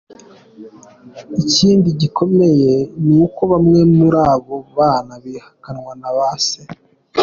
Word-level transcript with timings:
Ikindi 1.43 1.89
gikomeye 2.01 2.71
ni 3.05 3.15
uko 3.25 3.41
bamwe 3.51 3.79
muri 3.97 4.19
abo 4.33 4.55
bana 4.77 5.13
bihakanwa 5.23 5.93
na 6.01 6.09
ba 6.17 6.29
se. 6.45 6.61